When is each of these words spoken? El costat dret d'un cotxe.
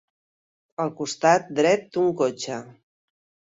El 0.85 0.93
costat 1.03 1.47
dret 1.61 1.87
d'un 1.93 2.11
cotxe. 2.25 2.61